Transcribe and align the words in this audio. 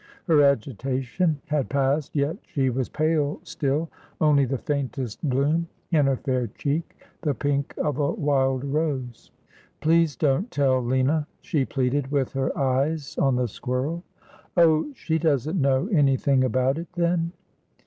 Her 0.25 0.41
agitation 0.41 1.39
had 1.45 1.69
passed, 1.69 2.15
yet 2.15 2.35
she 2.41 2.71
was 2.71 2.89
pale 2.89 3.39
still, 3.43 3.87
only 4.19 4.45
the 4.45 4.57
faintest 4.57 5.21
bloom 5.29 5.67
in 5.91 6.07
her 6.07 6.17
fair 6.17 6.47
cheek, 6.47 6.95
the 7.21 7.35
pink 7.35 7.75
of 7.77 7.99
a 7.99 8.09
wild 8.11 8.63
rose.' 8.63 9.29
Please 9.79 10.15
don't 10.15 10.49
tell 10.49 10.81
Lina,' 10.83 11.27
she 11.41 11.65
pleaded, 11.65 12.11
with 12.11 12.31
her 12.33 12.57
eyes 12.57 13.15
on 13.19 13.35
the 13.35 13.47
squirrel.' 13.47 14.01
Oh, 14.57 14.91
she 14.95 15.19
doesn't 15.19 15.61
know 15.61 15.85
anything 15.91 16.43
about 16.43 16.79
it 16.79 16.87
then 16.95 17.33